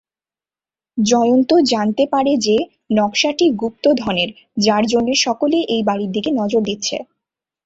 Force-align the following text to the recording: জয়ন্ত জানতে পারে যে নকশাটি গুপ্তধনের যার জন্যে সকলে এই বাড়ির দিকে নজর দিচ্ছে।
জয়ন্ত 0.97 1.51
জানতে 1.71 2.03
পারে 2.13 2.33
যে 2.45 2.55
নকশাটি 2.91 3.45
গুপ্তধনের 3.61 4.29
যার 4.57 4.83
জন্যে 4.91 5.13
সকলে 5.25 5.57
এই 5.73 5.81
বাড়ির 5.87 6.11
দিকে 6.15 6.29
নজর 6.39 6.61
দিচ্ছে। 6.69 6.97